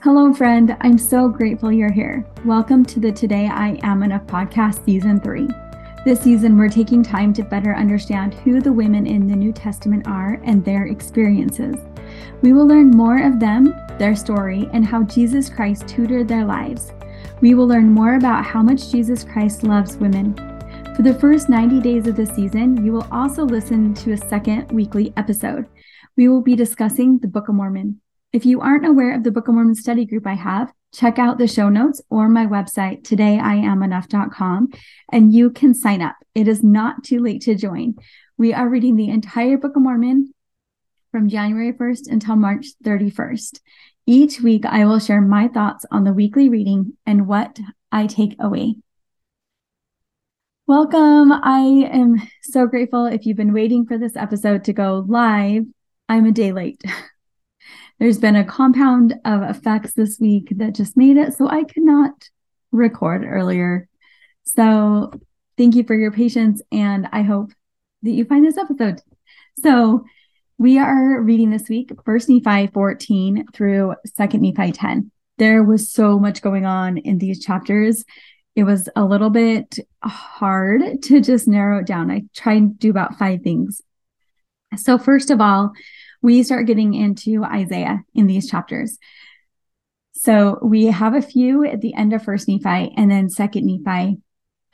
[0.00, 0.76] Hello, friend.
[0.80, 2.24] I'm so grateful you're here.
[2.44, 5.48] Welcome to the Today I Am Enough podcast, season three.
[6.04, 10.06] This season, we're taking time to better understand who the women in the New Testament
[10.06, 11.74] are and their experiences.
[12.42, 16.92] We will learn more of them, their story, and how Jesus Christ tutored their lives.
[17.40, 20.34] We will learn more about how much Jesus Christ loves women.
[20.94, 24.70] For the first 90 days of the season, you will also listen to a second
[24.70, 25.66] weekly episode.
[26.16, 28.00] We will be discussing the Book of Mormon.
[28.30, 31.38] If you aren't aware of the Book of Mormon study group I have, check out
[31.38, 34.68] the show notes or my website, todayiamenough.com,
[35.10, 36.14] and you can sign up.
[36.34, 37.94] It is not too late to join.
[38.36, 40.34] We are reading the entire Book of Mormon
[41.10, 43.60] from January 1st until March 31st.
[44.04, 47.58] Each week, I will share my thoughts on the weekly reading and what
[47.90, 48.76] I take away.
[50.66, 51.32] Welcome.
[51.32, 55.64] I am so grateful if you've been waiting for this episode to go live.
[56.10, 56.82] I'm a day late.
[57.98, 61.82] There's been a compound of effects this week that just made it so I could
[61.82, 62.12] not
[62.70, 63.88] record earlier.
[64.44, 65.12] So
[65.56, 67.50] thank you for your patience, and I hope
[68.02, 69.00] that you find this episode.
[69.62, 70.04] So
[70.58, 75.10] we are reading this week First Nephi 14 through Second Nephi 10.
[75.38, 78.04] There was so much going on in these chapters.
[78.54, 82.12] It was a little bit hard to just narrow it down.
[82.12, 83.82] I tried to do about five things.
[84.76, 85.72] So, first of all,
[86.22, 88.98] we start getting into Isaiah in these chapters.
[90.14, 94.18] So we have a few at the end of First Nephi, and then Second Nephi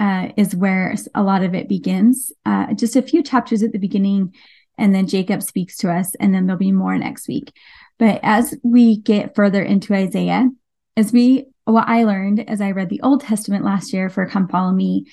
[0.01, 2.33] uh, is where a lot of it begins.
[2.47, 4.35] Uh, just a few chapters at the beginning,
[4.79, 7.53] and then Jacob speaks to us, and then there'll be more next week.
[7.99, 10.49] But as we get further into Isaiah,
[10.97, 14.49] as we what I learned as I read the Old Testament last year for Come
[14.49, 15.07] Follow Me,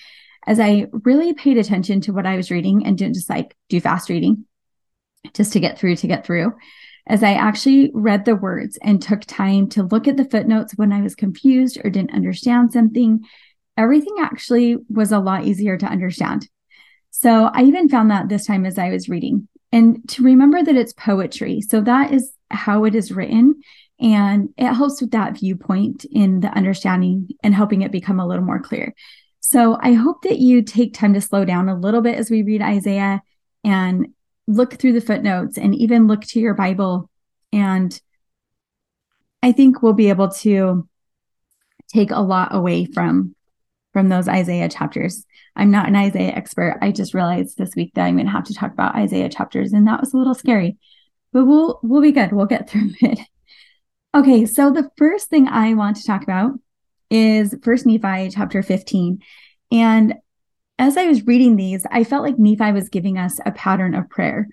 [0.48, 3.80] as I really paid attention to what I was reading and didn't just like do
[3.80, 4.46] fast reading,
[5.34, 6.54] just to get through to get through
[7.08, 10.94] as I actually read the words and took time to look at the footnotes when
[10.94, 13.26] I was confused or didn't understand something,
[13.78, 16.48] everything actually was a lot easier to understand.
[17.10, 20.76] So I even found that this time as I was reading and to remember that
[20.76, 21.62] it's poetry.
[21.62, 23.62] So that is how it is written.
[24.00, 28.44] And it helps with that viewpoint in the understanding and helping it become a little
[28.44, 28.94] more clear.
[29.40, 32.44] So I hope that you take time to slow down a little bit as we
[32.44, 33.22] read Isaiah
[33.64, 34.08] and
[34.48, 37.10] look through the footnotes and even look to your Bible.
[37.54, 38.00] And
[39.44, 40.88] I think we'll be able to
[41.88, 43.36] take a lot away from
[43.94, 45.26] from those Isaiah chapters.
[45.56, 46.78] I'm not an Isaiah expert.
[46.82, 49.74] I just realized this week that I'm going to have to talk about Isaiah chapters
[49.74, 50.78] and that was a little scary.
[51.34, 52.32] But we'll we'll be good.
[52.32, 53.20] We'll get through it.
[54.14, 56.52] Okay, so the first thing I want to talk about
[57.10, 59.20] is First Nephi chapter 15.
[59.72, 60.16] And
[60.80, 64.10] as I was reading these, I felt like Nephi was giving us a pattern of
[64.10, 64.48] prayer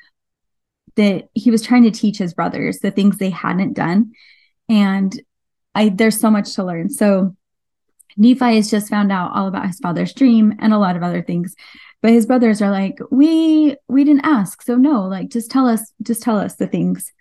[0.96, 4.12] that he was trying to teach his brothers the things they hadn't done.
[4.68, 5.18] And
[5.74, 6.90] I there's so much to learn.
[6.90, 7.36] So
[8.16, 11.22] Nephi has just found out all about his father's dream and a lot of other
[11.22, 11.54] things.
[12.02, 14.62] But his brothers are like, we we didn't ask.
[14.62, 17.12] So no, like just tell us, just tell us the things.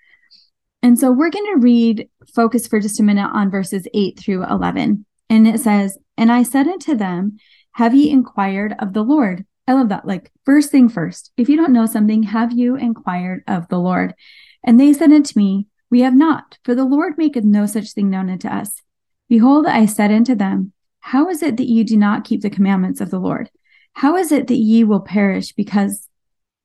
[0.83, 4.43] And so we're going to read focus for just a minute on verses 8 through
[4.43, 5.05] 11.
[5.29, 7.37] And it says, And I said unto them,
[7.77, 9.45] have ye inquired of the Lord?
[9.67, 10.07] I love that.
[10.07, 14.15] Like, first thing first, if you don't know something, have you inquired of the Lord?
[14.63, 18.09] And they said unto me, We have not, for the Lord maketh no such thing
[18.09, 18.81] known unto us.
[19.29, 22.99] Behold, I said unto them, How is it that ye do not keep the commandments
[22.99, 23.51] of the Lord?
[23.93, 26.09] How is it that ye will perish because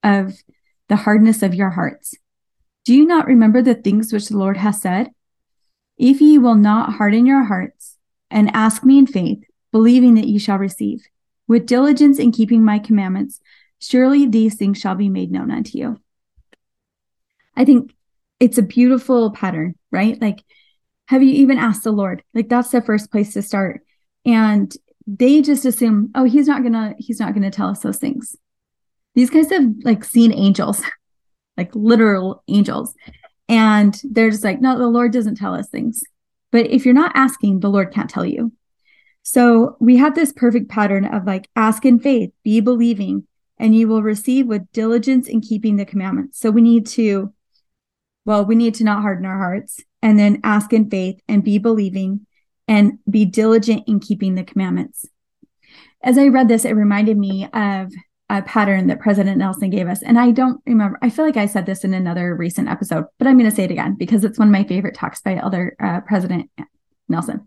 [0.02, 0.38] of
[0.88, 2.14] the hardness of your hearts?
[2.86, 5.10] Do you not remember the things which the Lord hath said?
[5.98, 7.98] If ye will not harden your hearts
[8.30, 11.04] and ask me in faith, believing that ye shall receive.
[11.48, 13.40] With diligence in keeping my commandments,
[13.80, 16.00] surely these things shall be made known unto you.
[17.56, 17.94] I think
[18.38, 20.20] it's a beautiful pattern, right?
[20.20, 20.44] Like,
[21.06, 22.22] have you even asked the Lord?
[22.32, 23.82] Like, that's the first place to start.
[24.24, 24.74] And
[25.06, 28.36] they just assume, oh, he's not gonna, he's not gonna tell us those things.
[29.14, 30.82] These guys have like seen angels,
[31.56, 32.94] like literal angels.
[33.48, 36.02] And they're just like, no, the Lord doesn't tell us things.
[36.50, 38.52] But if you're not asking, the Lord can't tell you.
[39.22, 43.26] So we have this perfect pattern of like ask in faith, be believing,
[43.58, 46.40] and you will receive with diligence in keeping the commandments.
[46.40, 47.32] So we need to,
[48.24, 51.58] well, we need to not harden our hearts and then ask in faith and be
[51.58, 52.26] believing
[52.66, 55.06] and be diligent in keeping the commandments.
[56.02, 57.92] As I read this, it reminded me of
[58.28, 60.02] a pattern that President Nelson gave us.
[60.02, 63.28] And I don't remember, I feel like I said this in another recent episode, but
[63.28, 65.76] I'm going to say it again because it's one of my favorite talks by Elder
[65.78, 66.50] uh, President
[67.08, 67.46] Nelson.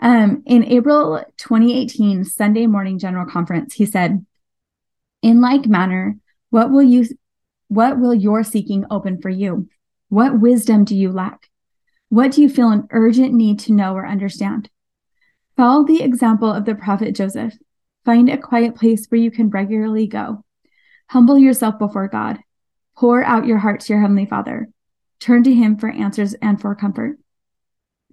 [0.00, 4.24] Um, in April 2018 Sunday morning general conference, he said,
[5.22, 6.16] "In like manner,
[6.48, 7.06] what will you,
[7.68, 9.68] what will your seeking open for you?
[10.08, 11.50] What wisdom do you lack?
[12.08, 14.68] What do you feel an urgent need to know or understand?
[15.56, 17.54] Follow the example of the prophet Joseph.
[18.04, 20.44] Find a quiet place where you can regularly go.
[21.10, 22.40] Humble yourself before God.
[22.96, 24.68] Pour out your heart to your Heavenly Father.
[25.20, 27.18] Turn to Him for answers and for comfort.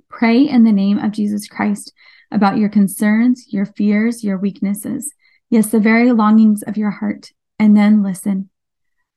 [0.09, 1.93] Pray in the name of Jesus Christ
[2.31, 5.13] about your concerns, your fears, your weaknesses,
[5.49, 8.49] yes, the very longings of your heart, and then listen.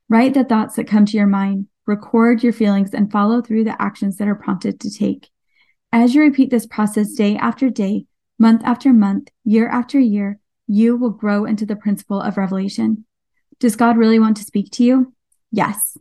[0.08, 3.80] Write the thoughts that come to your mind, record your feelings, and follow through the
[3.80, 5.28] actions that are prompted to take.
[5.92, 8.06] As you repeat this process day after day,
[8.38, 13.04] month after month, year after year, you will grow into the principle of revelation.
[13.58, 15.12] Does God really want to speak to you?
[15.50, 15.96] Yes.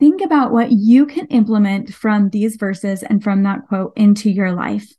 [0.00, 4.52] Think about what you can implement from these verses and from that quote into your
[4.52, 4.92] life.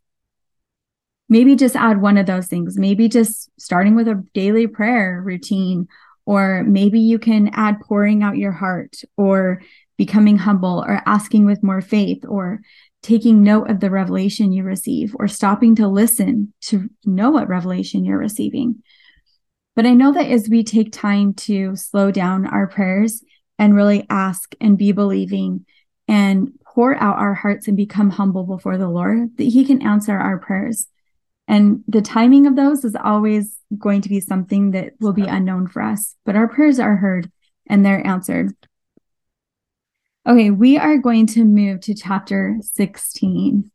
[1.27, 2.77] Maybe just add one of those things.
[2.77, 5.87] Maybe just starting with a daily prayer routine,
[6.25, 9.61] or maybe you can add pouring out your heart, or
[9.97, 12.61] becoming humble, or asking with more faith, or
[13.01, 18.05] taking note of the revelation you receive, or stopping to listen to know what revelation
[18.05, 18.81] you're receiving.
[19.75, 23.23] But I know that as we take time to slow down our prayers
[23.57, 25.65] and really ask and be believing
[26.07, 30.17] and pour out our hearts and become humble before the Lord, that He can answer
[30.17, 30.87] our prayers.
[31.47, 35.67] And the timing of those is always going to be something that will be unknown
[35.67, 37.31] for us, but our prayers are heard
[37.67, 38.53] and they're answered.
[40.27, 43.71] Okay, we are going to move to chapter 16.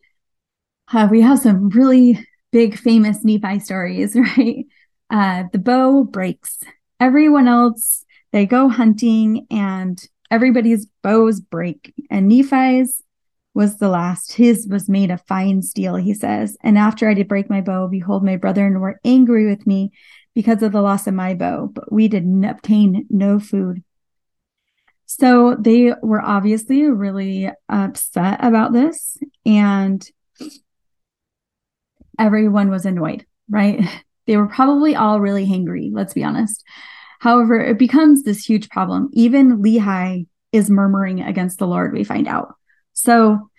[0.92, 4.66] Uh, we have some really big, famous Nephi stories, right?
[5.08, 6.58] Uh, the bow breaks.
[6.98, 11.92] Everyone else, they go hunting and everybody's bows break.
[12.10, 13.02] And Nephi's
[13.54, 14.32] was the last.
[14.32, 16.56] His was made of fine steel, he says.
[16.62, 19.92] And after I did break my bow, behold, my brethren were angry with me
[20.34, 23.82] because of the loss of my bow, but we did obtain no food.
[25.06, 30.08] So they were obviously really upset about this, and
[32.16, 33.84] everyone was annoyed, right?
[34.26, 36.62] They were probably all really hangry, let's be honest.
[37.20, 39.10] However, it becomes this huge problem.
[39.12, 42.54] Even Lehi is murmuring against the Lord, we find out.
[42.92, 43.50] So,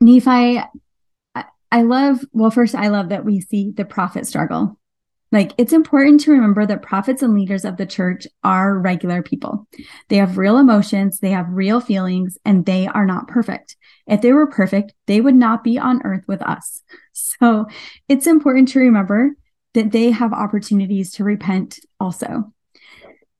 [0.00, 0.60] Nephi,
[1.72, 4.78] I love, well, first, I love that we see the prophet struggle.
[5.32, 9.66] Like, it's important to remember that prophets and leaders of the church are regular people.
[10.08, 13.76] They have real emotions, they have real feelings, and they are not perfect.
[14.06, 16.82] If they were perfect, they would not be on earth with us.
[17.38, 17.66] So
[18.08, 19.32] it's important to remember
[19.76, 22.52] that they have opportunities to repent also.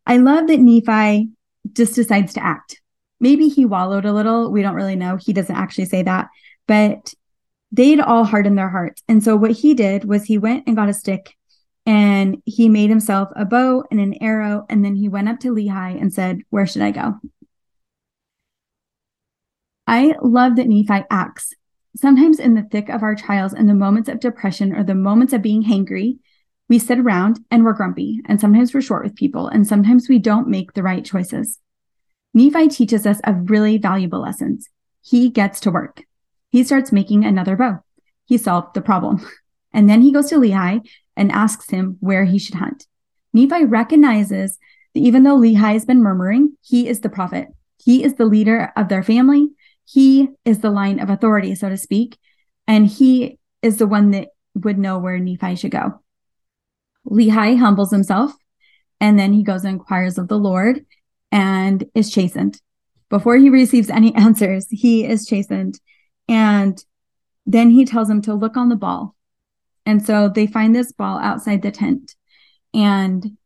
[0.06, 1.31] I love that Nephi
[1.73, 2.81] just decides to act.
[3.21, 4.53] Maybe he wallowed a little.
[4.53, 5.17] We don't really know.
[5.17, 6.29] He doesn't actually say that,
[6.69, 7.15] but
[7.73, 9.03] they'd all hardened their hearts.
[9.09, 11.35] And so what he did was he went and got a stick
[11.87, 14.67] and he made himself a bow and an arrow.
[14.69, 17.15] And then he went up to Lehi and said, Where should I go?
[19.87, 21.55] I love that Nephi acts.
[21.97, 25.33] Sometimes in the thick of our trials and the moments of depression or the moments
[25.33, 26.19] of being hangry,
[26.69, 30.19] we sit around and we're grumpy, and sometimes we're short with people, and sometimes we
[30.19, 31.59] don't make the right choices.
[32.35, 34.59] Nephi teaches us a really valuable lesson.
[35.03, 36.03] He gets to work.
[36.51, 37.81] He starts making another bow.
[38.27, 39.27] He solved the problem.
[39.73, 42.87] And then he goes to Lehi and asks him where he should hunt.
[43.35, 44.59] Nephi recognizes
[44.95, 47.49] that even though Lehi has been murmuring, he is the prophet.
[47.85, 49.51] He is the leader of their family.
[49.85, 52.17] He is the line of authority, so to speak,
[52.67, 56.00] and he is the one that would know where Nephi should go.
[57.07, 58.33] Lehi humbles himself,
[59.01, 60.85] and then he goes and inquires of the Lord
[61.33, 62.61] and is chastened.
[63.09, 65.81] Before he receives any answers, he is chastened.
[66.29, 66.83] And
[67.45, 69.15] then he tells him to look on the ball.
[69.85, 72.17] And so they find this ball outside the tent.
[72.75, 73.37] And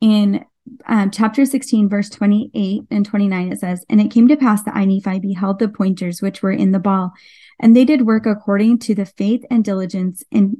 [0.00, 0.44] in
[0.86, 4.76] um, chapter 16, verse 28 and 29, it says, And it came to pass that
[4.76, 7.12] I, Nephi, beheld the pointers which were in the ball,
[7.58, 10.58] and they did work according to the faith and diligence and,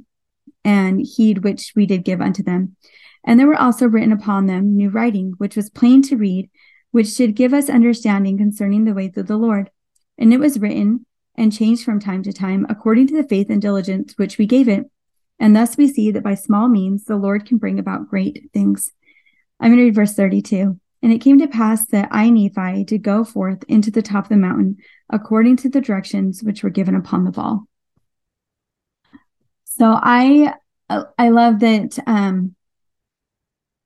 [0.63, 2.75] and heed which we did give unto them.
[3.23, 6.49] And there were also written upon them new writing, which was plain to read,
[6.91, 9.69] which should give us understanding concerning the ways of the Lord.
[10.17, 13.61] And it was written and changed from time to time according to the faith and
[13.61, 14.89] diligence which we gave it.
[15.39, 18.91] And thus we see that by small means the Lord can bring about great things.
[19.59, 20.79] I'm going to read verse 32.
[21.03, 24.29] And it came to pass that I, Nephi, did go forth into the top of
[24.29, 24.77] the mountain
[25.09, 27.67] according to the directions which were given upon the ball.
[29.77, 30.53] So I
[31.17, 32.55] I love that um,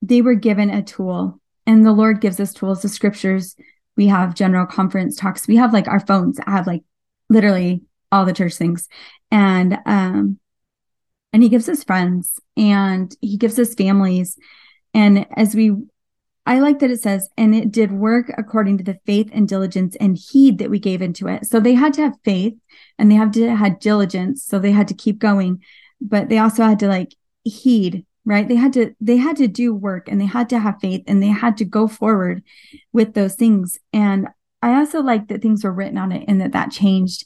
[0.01, 2.81] they were given a tool, and the Lord gives us tools.
[2.81, 3.55] The scriptures
[3.95, 5.47] we have general conference talks.
[5.47, 6.83] We have like our phones I have like
[7.29, 8.89] literally all the church things,
[9.29, 10.39] and um,
[11.31, 14.39] and He gives us friends, and He gives us families,
[14.95, 15.75] and as we
[16.45, 19.95] I like that it says, and it did work according to the faith and diligence
[19.99, 21.45] and heed that we gave into it.
[21.45, 22.53] So they had to have faith
[22.99, 24.45] and they have to have diligence.
[24.45, 25.63] So they had to keep going,
[25.99, 28.47] but they also had to like heed, right?
[28.47, 31.21] They had to, they had to do work and they had to have faith and
[31.21, 32.43] they had to go forward
[32.93, 33.79] with those things.
[33.91, 34.27] And
[34.61, 37.25] I also like that things were written on it and that that changed.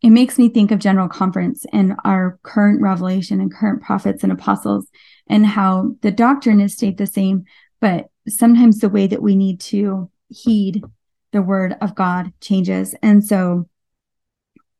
[0.00, 4.30] It makes me think of General Conference and our current revelation and current prophets and
[4.30, 4.86] apostles
[5.28, 7.44] and how the doctrine is stayed the same,
[7.80, 10.82] but sometimes the way that we need to heed
[11.32, 12.94] the word of God changes.
[13.02, 13.68] And so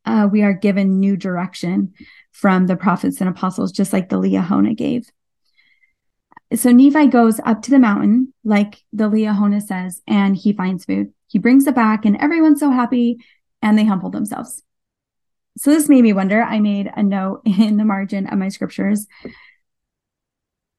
[0.04, 1.94] uh, we are given new direction
[2.32, 5.10] from the prophets and apostles, just like the Liahona gave.
[6.54, 11.12] So Nephi goes up to the mountain, like the Liahona says, and he finds food.
[11.26, 13.18] He brings it back, and everyone's so happy,
[13.62, 14.62] and they humble themselves.
[15.56, 16.42] So this made me wonder.
[16.42, 19.06] I made a note in the margin of my scriptures.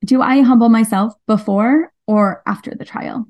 [0.05, 3.27] Do I humble myself before or after the trial.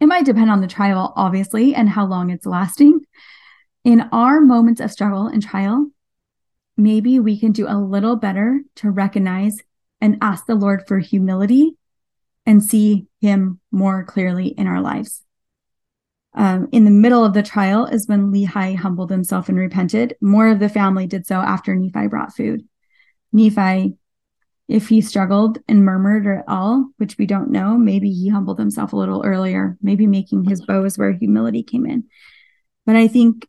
[0.00, 3.00] It might depend on the trial, obviously, and how long it's lasting.
[3.84, 5.90] In our moments of struggle and trial,
[6.76, 9.58] maybe we can do a little better to recognize
[10.00, 11.76] and ask the Lord for humility
[12.44, 15.22] and see Him more clearly in our lives.
[16.34, 20.16] Um, in the middle of the trial is when Lehi humbled himself and repented.
[20.20, 22.68] More of the family did so after Nephi brought food.
[23.32, 23.96] Nephi
[24.68, 28.92] if he struggled and murmured at all, which we don't know, maybe he humbled himself
[28.92, 32.04] a little earlier, maybe making his bow is where humility came in.
[32.84, 33.48] But I think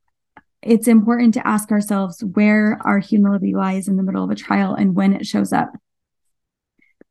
[0.61, 4.75] it's important to ask ourselves where our humility lies in the middle of a trial
[4.75, 5.71] and when it shows up.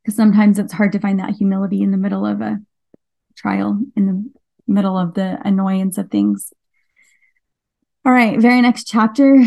[0.02, 2.60] Because sometimes it's hard to find that humility in the middle of a
[3.36, 4.30] trial, in the
[4.72, 6.52] middle of the annoyance of things.
[8.04, 9.42] All right, very next chapter.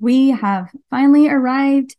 [0.00, 1.94] We have finally arrived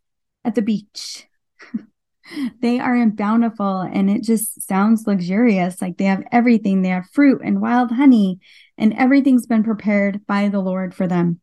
[0.45, 1.27] at the beach.
[2.61, 5.81] they are in Bountiful and it just sounds luxurious.
[5.81, 6.81] Like they have everything.
[6.81, 8.39] They have fruit and wild honey,
[8.77, 11.39] and everything's been prepared by the Lord for them.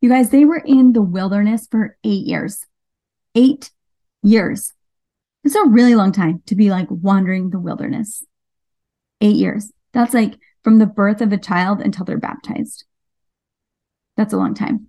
[0.00, 2.64] You guys, they were in the wilderness for eight years.
[3.34, 3.70] Eight
[4.22, 4.72] years.
[5.44, 8.24] It's a really long time to be like wandering the wilderness.
[9.20, 9.72] Eight years.
[9.92, 12.84] That's like from the birth of a child until they're baptized.
[14.16, 14.88] That's a long time.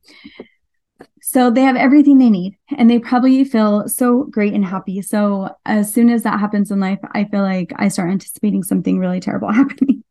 [1.29, 5.01] So they have everything they need and they probably feel so great and happy.
[5.01, 8.97] So as soon as that happens in life, I feel like I start anticipating something
[8.97, 10.05] really terrible happening.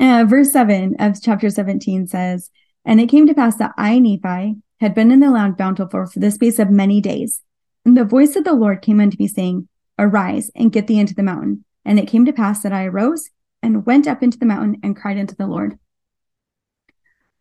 [0.00, 2.48] Uh, verse 7 of chapter 17 says,
[2.86, 6.18] And it came to pass that I, Nephi, had been in the land bountiful for
[6.18, 7.42] the space of many days.
[7.84, 9.68] And the voice of the Lord came unto me, saying,
[9.98, 11.66] Arise and get thee into the mountain.
[11.84, 13.28] And it came to pass that I arose
[13.62, 15.78] and went up into the mountain and cried unto the Lord.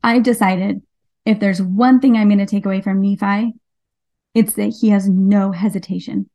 [0.03, 0.82] I've decided
[1.25, 3.53] if there's one thing I'm going to take away from Nephi,
[4.34, 6.29] it's that he has no hesitation.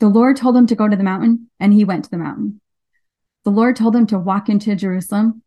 [0.00, 2.60] The Lord told him to go to the mountain, and he went to the mountain.
[3.44, 5.42] The Lord told him to walk into Jerusalem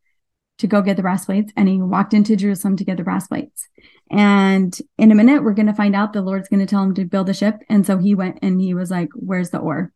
[0.60, 3.28] to go get the brass plates, and he walked into Jerusalem to get the brass
[3.28, 3.68] plates.
[4.10, 6.94] And in a minute, we're going to find out the Lord's going to tell him
[6.96, 7.56] to build a ship.
[7.70, 9.92] And so he went and he was like, Where's the ore?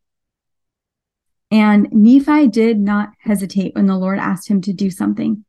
[1.51, 5.45] And Nephi did not hesitate when the Lord asked him to do something,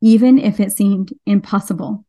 [0.00, 2.04] even if it seemed impossible.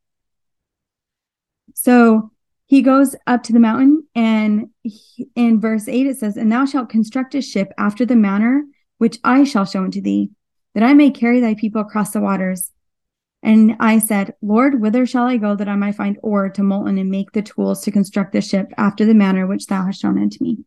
[1.86, 2.32] So
[2.66, 6.66] he goes up to the mountain, and he, in verse 8 it says, And thou
[6.66, 8.64] shalt construct a ship after the manner
[8.98, 10.32] which I shall show unto thee,
[10.74, 12.72] that I may carry thy people across the waters.
[13.44, 16.98] And I said, Lord, whither shall I go that I might find ore to molten
[16.98, 20.20] and make the tools to construct the ship after the manner which thou hast shown
[20.20, 20.66] unto me?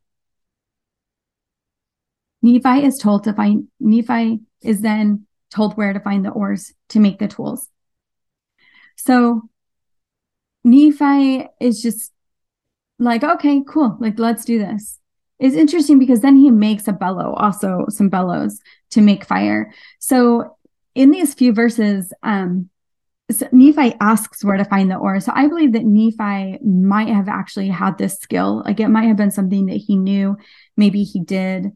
[2.42, 7.00] Nephi is told to find, Nephi is then told where to find the ores to
[7.00, 7.68] make the tools.
[8.94, 9.48] So
[10.68, 12.12] Nephi is just
[12.98, 13.96] like, okay, cool.
[14.00, 14.98] Like, let's do this.
[15.38, 18.60] It's interesting because then he makes a bellow, also some bellows
[18.90, 19.72] to make fire.
[20.00, 20.56] So
[20.94, 22.70] in these few verses, um,
[23.30, 25.20] so Nephi asks where to find the ore.
[25.20, 28.62] So I believe that Nephi might have actually had this skill.
[28.64, 30.36] Like it might have been something that he knew,
[30.76, 31.72] maybe he did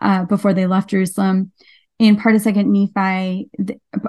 [0.00, 1.52] uh, before they left Jerusalem
[1.98, 3.48] in part of second nephi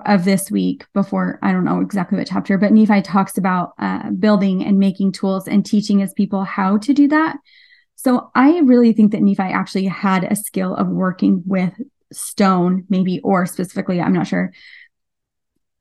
[0.06, 4.10] of this week before i don't know exactly what chapter but nephi talks about uh,
[4.12, 7.38] building and making tools and teaching his people how to do that.
[7.96, 11.74] So i really think that nephi actually had a skill of working with
[12.12, 14.52] stone maybe or specifically i'm not sure.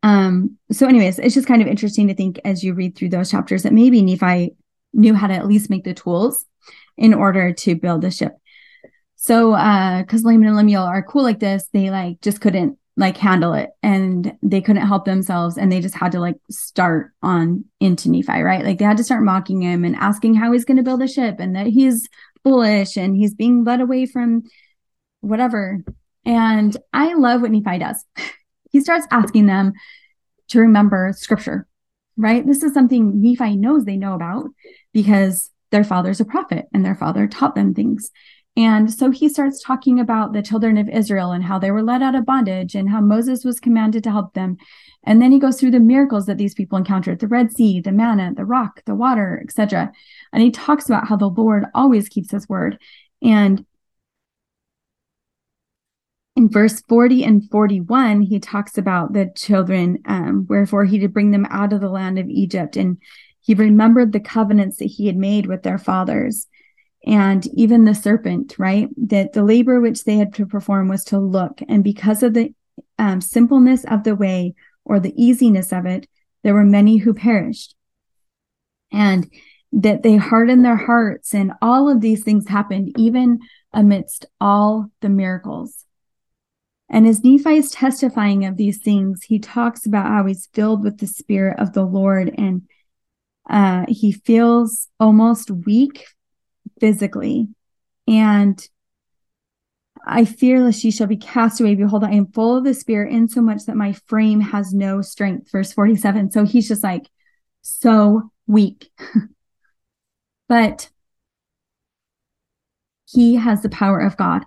[0.02, 3.30] Um so anyways it's just kind of interesting to think as you read through those
[3.30, 4.54] chapters that maybe nephi
[4.92, 6.44] knew how to at least make the tools
[6.96, 8.32] in order to build a ship
[9.26, 13.16] so uh because Laman and Lemuel are cool like this, they like just couldn't like
[13.16, 17.64] handle it and they couldn't help themselves and they just had to like start on
[17.80, 18.64] into Nephi, right?
[18.64, 21.08] Like they had to start mocking him and asking how he's going to build a
[21.08, 22.08] ship and that he's
[22.44, 24.44] foolish and he's being led away from
[25.20, 25.82] whatever.
[26.24, 28.02] And I love what Nephi does.
[28.70, 29.72] he starts asking them
[30.48, 31.66] to remember scripture,
[32.16, 32.46] right?
[32.46, 34.46] This is something Nephi knows they know about
[34.94, 38.10] because their father's a prophet and their father taught them things.
[38.56, 42.02] And so he starts talking about the children of Israel and how they were led
[42.02, 44.56] out of bondage and how Moses was commanded to help them.
[45.04, 47.92] And then he goes through the miracles that these people encountered the Red Sea, the
[47.92, 49.92] manna, the rock, the water, etc.
[50.32, 52.78] And he talks about how the Lord always keeps his word.
[53.22, 53.66] And
[56.34, 61.30] in verse 40 and 41, he talks about the children, um, wherefore he did bring
[61.30, 62.76] them out of the land of Egypt.
[62.76, 62.98] And
[63.40, 66.46] he remembered the covenants that he had made with their fathers
[67.06, 68.88] and even the serpent, right?
[68.96, 71.60] That the labor which they had to perform was to look.
[71.68, 72.52] And because of the
[72.98, 76.08] um, simpleness of the way or the easiness of it,
[76.42, 77.74] there were many who perished.
[78.92, 79.30] And
[79.72, 83.40] that they hardened their hearts, and all of these things happened, even
[83.72, 85.84] amidst all the miracles.
[86.88, 90.98] And as Nephi is testifying of these things, he talks about how he's filled with
[90.98, 92.62] the Spirit of the Lord and
[93.48, 96.04] uh, he feels almost weak
[96.80, 97.48] physically.
[98.08, 98.66] And
[100.04, 101.74] I fear lest she shall be cast away.
[101.74, 105.50] Behold, I am full of the Spirit, insomuch that my frame has no strength.
[105.50, 106.30] Verse 47.
[106.30, 107.10] So he's just like
[107.62, 108.90] so weak.
[110.48, 110.88] but
[113.10, 114.44] he has the power of God.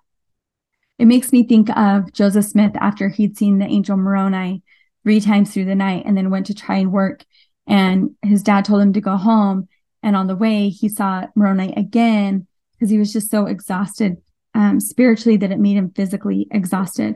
[0.98, 4.64] It makes me think of Joseph Smith after he'd seen the angel Moroni
[5.04, 7.26] three times through the night and then went to try and work.
[7.68, 9.69] And his dad told him to go home.
[10.02, 14.18] And on the way, he saw Moroni again because he was just so exhausted
[14.54, 17.16] um, spiritually that it made him physically exhausted.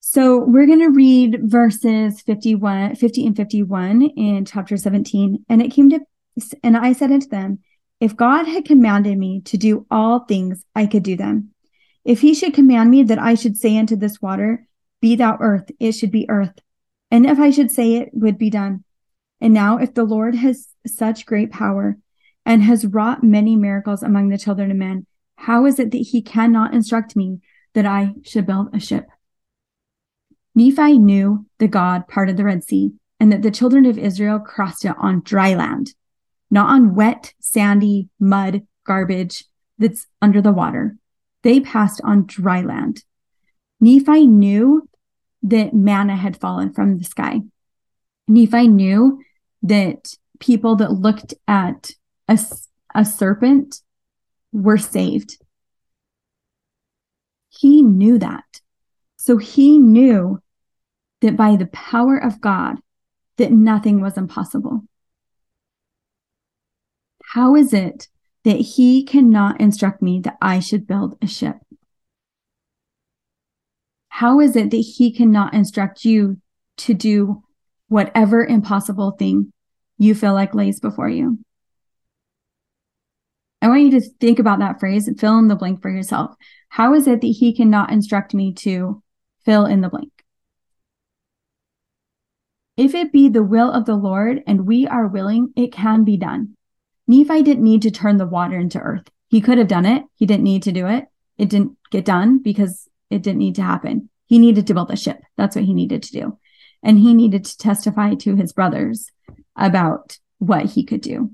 [0.00, 5.44] So we're going to read verses 51, 50 and 51 in chapter 17.
[5.48, 6.00] And it came to,
[6.62, 7.58] and I said unto them,
[7.98, 11.50] if God had commanded me to do all things, I could do them.
[12.04, 14.66] If he should command me that I should say unto this water,
[15.00, 16.56] Be thou earth, it should be earth.
[17.10, 18.84] And if I should say it, would be done.
[19.40, 21.98] And now, if the Lord has such great power
[22.44, 25.06] and has wrought many miracles among the children of men,
[25.36, 27.40] how is it that he cannot instruct me
[27.74, 29.06] that I should build a ship?
[30.54, 34.84] Nephi knew the God parted the Red Sea and that the children of Israel crossed
[34.84, 35.94] it on dry land,
[36.50, 39.44] not on wet, sandy, mud, garbage
[39.78, 40.96] that's under the water.
[41.42, 43.04] They passed on dry land.
[43.80, 44.88] Nephi knew
[45.42, 47.42] that manna had fallen from the sky.
[48.26, 49.20] Nephi knew
[49.68, 51.90] that people that looked at
[52.28, 52.38] a,
[52.94, 53.80] a serpent
[54.52, 55.38] were saved.
[57.48, 58.60] He knew that.
[59.16, 60.40] So he knew
[61.20, 62.76] that by the power of God,
[63.38, 64.82] that nothing was impossible.
[67.32, 68.08] How is it
[68.44, 71.56] that he cannot instruct me that I should build a ship?
[74.08, 76.40] How is it that he cannot instruct you
[76.78, 77.42] to do
[77.88, 79.52] whatever impossible thing
[79.98, 81.38] you feel like lays before you?
[83.62, 86.34] I want you to think about that phrase and fill in the blank for yourself.
[86.68, 89.02] How is it that he cannot instruct me to
[89.44, 90.12] fill in the blank?
[92.76, 96.18] If it be the will of the Lord and we are willing, it can be
[96.18, 96.56] done.
[97.06, 99.08] Nephi didn't need to turn the water into earth.
[99.28, 100.04] He could have done it.
[100.14, 101.06] He didn't need to do it.
[101.38, 104.10] It didn't get done because it didn't need to happen.
[104.26, 105.22] He needed to build a ship.
[105.36, 106.38] That's what he needed to do.
[106.82, 109.10] And he needed to testify to his brothers
[109.56, 111.30] about what he could do.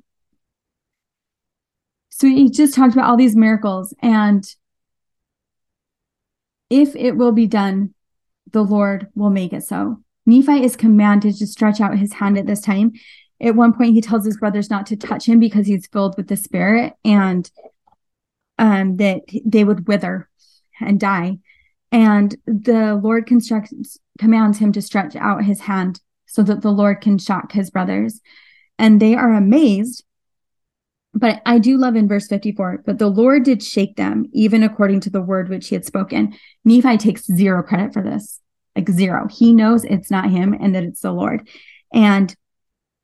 [2.11, 3.95] So he just talked about all these miracles.
[4.01, 4.47] And
[6.71, 7.95] if it will be done,
[8.53, 10.03] the Lord will make it so.
[10.25, 12.93] Nephi is commanded to stretch out his hand at this time
[13.43, 16.29] at one point he tells his brothers not to touch him because he's filled with
[16.29, 17.51] the spirit and
[18.59, 20.29] um, that they would wither
[20.81, 21.39] and die
[21.91, 26.01] and the lord constructs commands him to stretch out his hand
[26.33, 28.21] so that the lord can shock his brothers.
[28.79, 30.03] And they are amazed.
[31.15, 35.01] But i do love in verse 54 but the lord did shake them even according
[35.01, 36.35] to the word which he had spoken.
[36.65, 38.41] Nephi takes zero credit for this
[38.75, 39.29] like zero.
[39.29, 41.47] He knows it's not him and that it's the lord.
[41.93, 42.35] And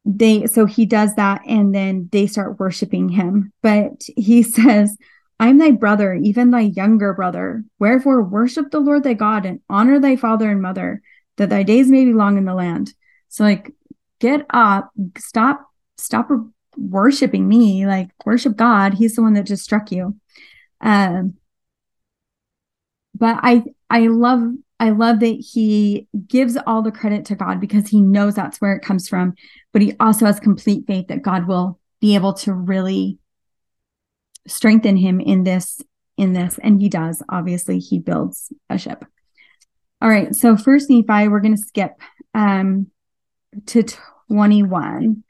[0.07, 3.53] they so he does that and then they start worshiping him.
[3.63, 4.97] But he says
[5.39, 7.63] i'm thy brother even thy younger brother.
[7.79, 11.03] Wherefore worship the lord thy god and honor thy father and mother
[11.37, 12.95] that thy days may be long in the land
[13.29, 13.73] so like
[14.21, 16.29] get up stop stop
[16.77, 18.95] worshiping me like worship god.
[18.95, 20.17] He's the one that just struck you.
[20.81, 21.35] Um
[23.15, 27.89] but i i love I love that he gives all the credit to God because
[27.89, 29.35] he knows that's where it comes from,
[29.73, 33.19] but he also has complete faith that God will be able to really
[34.47, 35.81] strengthen him in this
[36.17, 37.23] in this, and he does.
[37.29, 39.05] Obviously, he builds a ship.
[40.01, 41.93] All right, so first Nephi, we're going to skip
[42.35, 42.89] um,
[43.67, 43.85] to
[44.29, 45.25] 21.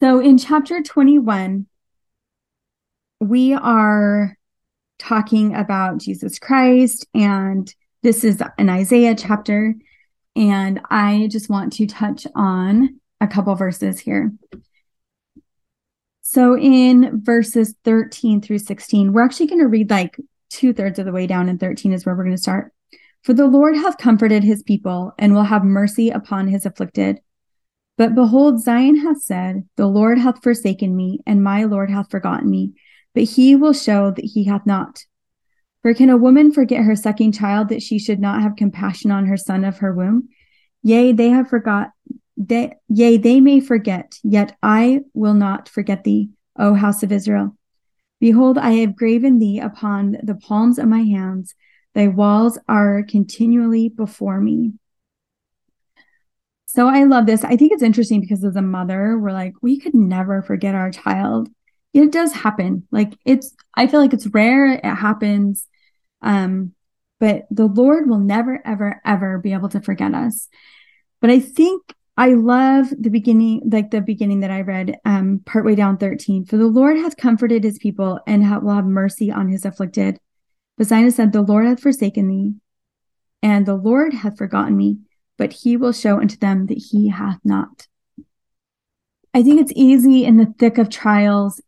[0.00, 1.66] So in chapter 21,
[3.20, 4.36] we are
[4.98, 9.74] talking about Jesus Christ, and this is an Isaiah chapter.
[10.36, 14.32] And I just want to touch on a couple verses here.
[16.22, 20.16] So in verses 13 through 16, we're actually going to read like
[20.48, 22.72] two thirds of the way down, and 13 is where we're going to start.
[23.22, 27.20] For the Lord hath comforted his people and will have mercy upon his afflicted.
[27.98, 32.48] But behold, Zion hath said, The Lord hath forsaken me, and my Lord hath forgotten
[32.48, 32.72] me.
[33.14, 35.04] But he will show that he hath not.
[35.82, 39.26] For can a woman forget her sucking child that she should not have compassion on
[39.26, 40.28] her son of her womb?
[40.82, 41.90] Yea, they have forgot.
[42.36, 47.56] They, yea, they may forget, yet I will not forget thee, O house of Israel.
[48.18, 51.54] Behold, I have graven thee upon the palms of my hands.
[51.94, 54.74] Thy walls are continually before me.
[56.66, 57.42] So I love this.
[57.42, 60.92] I think it's interesting because as a mother, we're like, we could never forget our
[60.92, 61.48] child.
[61.92, 62.86] It does happen.
[62.92, 64.74] Like it's, I feel like it's rare.
[64.74, 65.66] It happens.
[66.22, 66.74] Um,
[67.18, 70.48] but the Lord will never, ever, ever be able to forget us.
[71.20, 75.74] But I think I love the beginning, like the beginning that I read, um, partway
[75.74, 76.44] down 13.
[76.44, 80.20] For the Lord hath comforted his people and will have mercy on his afflicted.
[80.84, 82.54] Zion said, The Lord hath forsaken thee,
[83.42, 84.98] and the Lord hath forgotten me
[85.40, 87.88] but he will show unto them that he hath not.
[89.32, 91.62] I think it's easy in the thick of trials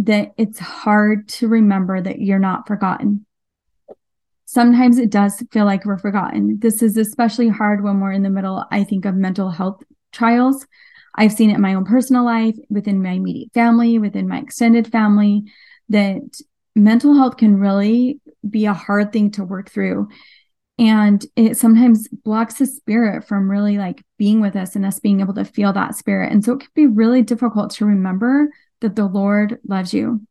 [0.00, 3.24] that it's hard to remember that you're not forgotten.
[4.44, 6.58] Sometimes it does feel like we're forgotten.
[6.60, 10.66] This is especially hard when we're in the middle, I think, of mental health trials.
[11.14, 14.92] I've seen it in my own personal life, within my immediate family, within my extended
[14.92, 15.44] family,
[15.88, 16.20] that
[16.76, 20.08] mental health can really be a hard thing to work through.
[20.78, 25.20] And it sometimes blocks the spirit from really like being with us and us being
[25.20, 26.32] able to feel that spirit.
[26.32, 28.48] And so it can be really difficult to remember
[28.80, 30.26] that the lord loves you.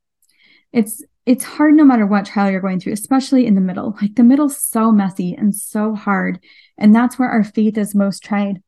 [0.73, 3.95] It's it's hard no matter what trial you're going through especially in the middle.
[4.01, 6.43] Like the middle's so messy and so hard
[6.77, 8.61] and that's where our faith is most tried.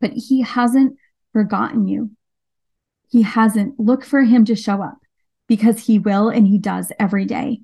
[0.00, 0.96] But he hasn't
[1.32, 2.10] forgotten you.
[3.10, 3.78] He hasn't.
[3.78, 4.98] Look for him to show up
[5.46, 7.60] because he will and he does every day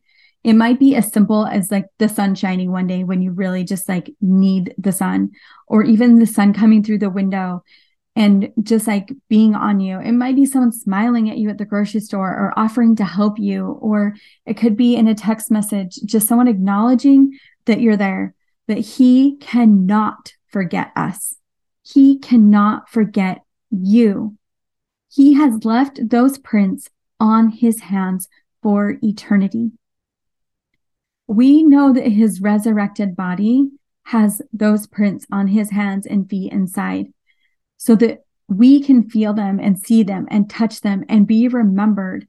[0.47, 3.65] it might be as simple as like the sun shining one day when you really
[3.65, 5.33] just like need the sun,
[5.67, 7.65] or even the sun coming through the window
[8.15, 9.99] and just like being on you.
[9.99, 13.41] It might be someone smiling at you at the grocery store or offering to help
[13.41, 14.15] you, or
[14.47, 18.33] it could be in a text message, just someone acknowledging that you're there,
[18.69, 21.35] that He cannot forget us.
[21.83, 23.41] He cannot forget
[23.73, 24.37] you.
[25.13, 28.29] He has left those prints on His hands
[28.63, 29.73] for eternity
[31.27, 33.69] we know that his resurrected body
[34.05, 37.13] has those prints on his hands and feet inside
[37.77, 42.27] so that we can feel them and see them and touch them and be remembered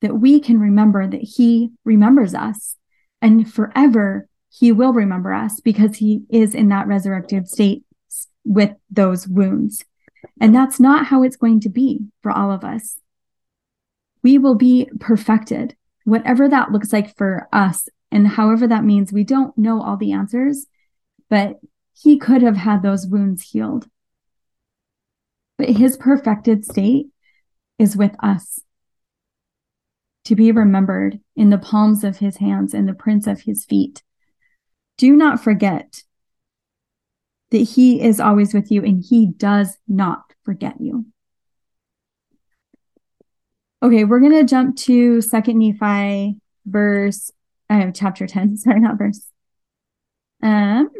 [0.00, 2.76] that we can remember that he remembers us
[3.22, 7.84] and forever he will remember us because he is in that resurrected state
[8.44, 9.84] with those wounds.
[10.40, 12.98] And that's not how it's going to be for all of us.
[14.22, 19.24] We will be perfected whatever that looks like for us and however that means, we
[19.24, 20.66] don't know all the answers,
[21.28, 21.58] but
[21.92, 23.88] he could have had those wounds healed.
[25.58, 27.08] But his perfected state
[27.76, 28.60] is with us
[30.26, 34.04] to be remembered in the palms of his hands and the prints of his feet.
[34.96, 36.04] Do not forget
[37.50, 41.06] that he is always with you and he does not forget you.
[43.82, 47.32] Okay, we're going to jump to Second Nephi verse
[47.70, 49.26] Have chapter 10, sorry, not verse.
[50.42, 50.90] Um,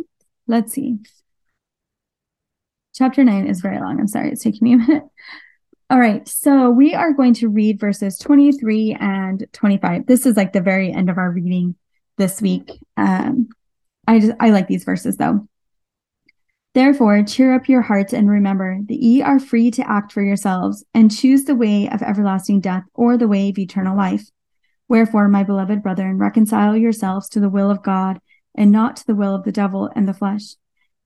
[0.47, 0.99] let's see.
[2.95, 3.99] Chapter 9 is very long.
[3.99, 5.03] I'm sorry, it's taking me a minute.
[5.91, 10.07] All right, so we are going to read verses 23 and 25.
[10.07, 11.75] This is like the very end of our reading
[12.17, 12.71] this week.
[12.97, 13.49] Um,
[14.07, 15.47] I just I like these verses though.
[16.75, 20.85] Therefore, cheer up your hearts and remember that ye are free to act for yourselves
[20.93, 24.29] and choose the way of everlasting death or the way of eternal life.
[24.89, 28.21] Wherefore, my beloved brethren, reconcile yourselves to the will of God
[28.55, 30.55] and not to the will of the devil and the flesh.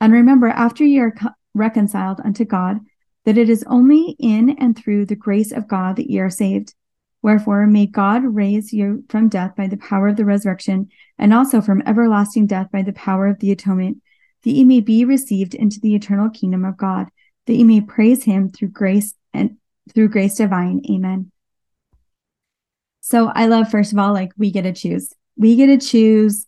[0.01, 2.79] And remember, after ye are co- reconciled unto God,
[3.25, 6.75] that it is only in and through the grace of God that ye are saved.
[7.23, 10.89] Wherefore, may God raise you from death by the power of the resurrection,
[11.19, 13.99] and also from everlasting death by the power of the atonement,
[14.45, 17.09] that ye may be received into the eternal kingdom of God,
[17.47, 19.57] that ye may praise him through grace and
[19.93, 20.81] through grace divine.
[20.89, 21.33] Amen.
[23.09, 25.15] So I love, first of all, like we get to choose.
[25.39, 26.47] We get to choose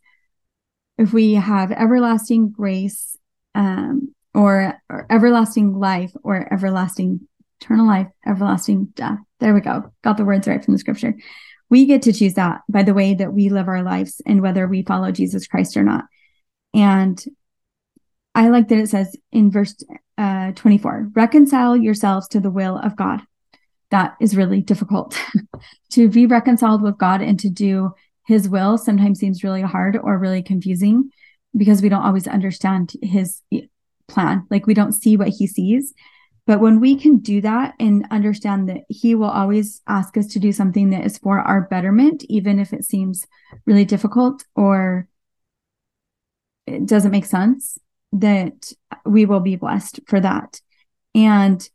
[0.99, 3.17] if we have everlasting grace
[3.55, 7.27] um, or, or everlasting life or everlasting
[7.63, 9.17] eternal life, everlasting death.
[9.39, 9.91] There we go.
[10.05, 11.15] Got the words right from the scripture.
[11.71, 14.69] We get to choose that by the way that we live our lives and whether
[14.69, 16.05] we follow Jesus Christ or not.
[16.75, 17.25] And
[18.35, 19.83] I like that it says in verse
[20.19, 23.23] uh, 24 reconcile yourselves to the will of God.
[23.91, 25.19] That is really difficult.
[25.91, 27.93] to be reconciled with God and to do
[28.27, 31.11] his will sometimes seems really hard or really confusing
[31.57, 33.43] because we don't always understand his
[34.09, 34.47] plan.
[34.51, 35.93] Like we don't see what he sees.
[36.47, 40.39] But when we can do that and understand that he will always ask us to
[40.39, 43.27] do something that is for our betterment, even if it seems
[43.67, 45.07] really difficult or
[46.67, 47.79] it doesn't make sense,
[48.13, 48.73] that
[49.05, 50.61] we will be blessed for that.
[51.15, 51.69] And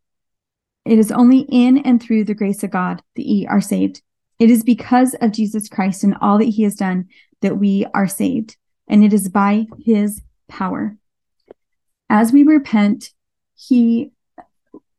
[0.85, 4.01] it is only in and through the grace of God that we are saved.
[4.39, 7.07] It is because of Jesus Christ and all that he has done
[7.41, 8.57] that we are saved.
[8.87, 10.95] And it is by his power.
[12.09, 13.11] As we repent,
[13.55, 14.11] he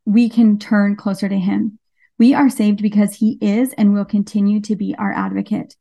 [0.05, 1.79] we can turn closer to him.
[2.19, 5.77] We are saved because he is and will continue to be our advocate.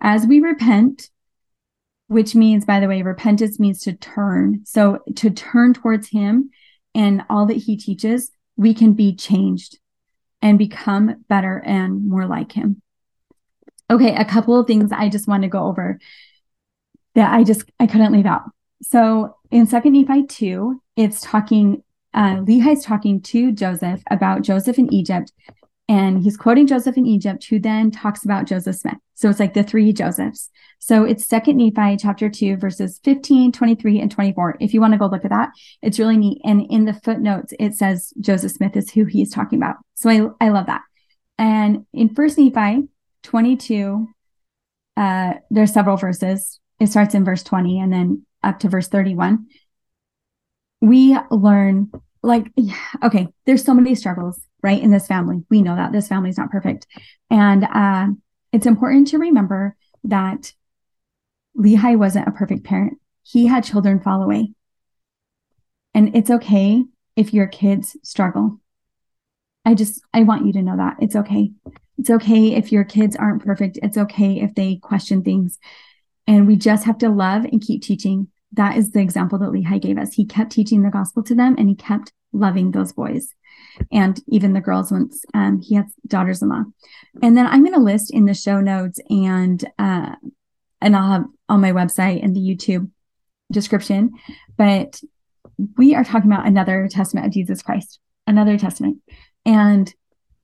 [0.00, 1.10] As we repent,
[2.10, 4.62] which means, by the way, repentance means to turn.
[4.64, 6.50] So to turn towards Him
[6.92, 9.78] and all that He teaches, we can be changed
[10.42, 12.82] and become better and more like Him.
[13.90, 15.98] Okay, a couple of things I just want to go over
[17.14, 18.42] that I just I couldn't leave out.
[18.82, 21.82] So in Second Nephi two, it's talking.
[22.12, 25.32] Uh, Lehi's talking to Joseph about Joseph in Egypt
[25.90, 28.94] and he's quoting Joseph in Egypt, who then talks about Joseph Smith.
[29.14, 30.48] So it's like the three Josephs.
[30.78, 34.58] So it's Second Nephi chapter 2, verses 15, 23, and 24.
[34.60, 35.48] If you want to go look at that,
[35.82, 36.42] it's really neat.
[36.44, 39.78] And in the footnotes, it says Joseph Smith is who he's talking about.
[39.94, 40.82] So I, I love that.
[41.38, 42.86] And in First Nephi
[43.24, 44.06] 22,
[44.96, 46.60] uh, there's several verses.
[46.78, 49.48] It starts in verse 20 and then up to verse 31.
[50.80, 51.90] We learn
[52.22, 52.52] like
[53.02, 55.44] okay there's so many struggles right in this family.
[55.50, 56.86] We know that this family is not perfect.
[57.30, 58.08] And uh,
[58.52, 60.52] it's important to remember that
[61.56, 62.98] lehi wasn't a perfect parent.
[63.22, 64.52] He had children fall away.
[65.94, 66.84] And it's okay
[67.16, 68.60] if your kids struggle.
[69.64, 70.96] I just i want you to know that.
[71.00, 71.50] It's okay.
[71.98, 73.78] It's okay if your kids aren't perfect.
[73.82, 75.58] It's okay if they question things.
[76.26, 78.28] And we just have to love and keep teaching.
[78.52, 80.14] That is the example that Lehi gave us.
[80.14, 83.34] He kept teaching the gospel to them and he kept loving those boys
[83.92, 86.64] and even the girls once um, he has daughters-in-law.
[87.22, 90.14] And then I'm going to list in the show notes and uh,
[90.80, 92.90] and I'll have on my website and the YouTube
[93.52, 94.12] description.
[94.56, 95.00] But
[95.76, 98.98] we are talking about another testament of Jesus Christ, another testament.
[99.44, 99.92] And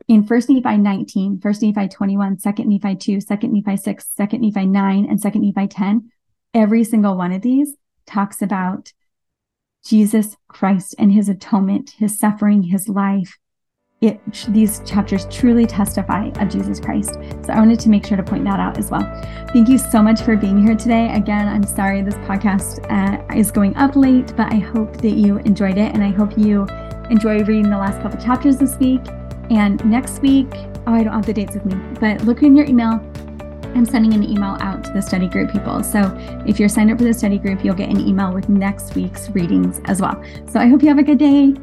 [0.08, 4.66] in First Nephi 19, First Nephi 21, Second Nephi 2, Second Nephi 6, Second Nephi
[4.66, 6.10] 9, and Second Nephi 10,
[6.54, 7.74] every single one of these
[8.06, 8.92] talks about
[9.86, 13.38] Jesus Christ and his atonement, his suffering, his life.
[14.02, 17.14] It, these chapters truly testify of Jesus Christ.
[17.14, 19.00] So I wanted to make sure to point that out as well.
[19.52, 21.10] Thank you so much for being here today.
[21.14, 25.38] Again, I'm sorry this podcast uh, is going up late, but I hope that you
[25.38, 26.66] enjoyed it and I hope you
[27.08, 29.00] enjoy reading the last couple chapters this week.
[29.50, 30.48] And next week,
[30.86, 33.00] oh, I don't have the dates with me, but look in your email
[33.76, 35.82] I'm sending an email out to the study group people.
[35.82, 36.10] So
[36.46, 39.28] if you're signed up for the study group, you'll get an email with next week's
[39.30, 40.22] readings as well.
[40.48, 41.54] So I hope you have a good day.